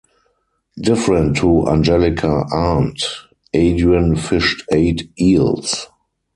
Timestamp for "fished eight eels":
4.15-5.89